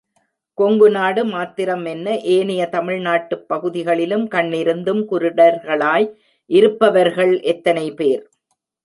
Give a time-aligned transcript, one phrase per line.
[0.57, 6.07] கொங்கு நாடு மாத்திரம் என்ன, ஏனைய தமிழ்நாட்டுப் பகுதிகளிலும் கண்ணிருந்தும் குருடர்களாய்
[6.49, 8.23] இருப்பவர்கள் எத்தனை பேர்?